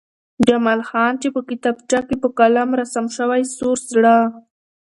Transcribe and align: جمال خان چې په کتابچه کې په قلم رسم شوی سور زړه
جمال 0.47 0.81
خان 0.89 1.13
چې 1.21 1.27
په 1.35 1.41
کتابچه 1.49 1.99
کې 2.07 2.15
په 2.23 2.29
قلم 2.39 2.69
رسم 2.79 3.05
شوی 3.17 3.41
سور 3.55 3.77
زړه 3.91 4.17